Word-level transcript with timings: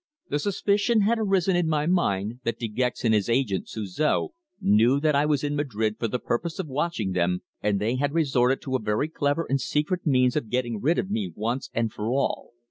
The 0.29 0.39
suspicion 0.39 1.01
had 1.01 1.19
arisen 1.19 1.55
in 1.55 1.69
my 1.69 1.85
mind 1.85 2.39
that 2.43 2.57
De 2.57 2.67
Gex 2.67 3.05
and 3.05 3.13
his 3.13 3.29
agent 3.29 3.67
Suzor 3.69 4.29
knew 4.59 4.99
that 4.99 5.13
I 5.13 5.27
was 5.27 5.43
in 5.43 5.55
Madrid 5.55 5.97
for 5.99 6.07
the 6.07 6.17
purpose 6.17 6.57
of 6.57 6.65
watching 6.67 7.11
them, 7.11 7.43
and 7.61 7.77
they 7.79 7.97
had 7.97 8.11
resorted 8.15 8.63
to 8.63 8.75
a 8.75 8.81
very 8.81 9.09
clever 9.09 9.45
and 9.47 9.61
secret 9.61 10.07
means 10.07 10.35
of 10.35 10.49
getting 10.49 10.81
rid 10.81 10.97
of 10.97 11.11
me 11.11 11.31
once 11.35 11.69
and 11.75 11.93
for 11.93 12.09
all. 12.09 12.53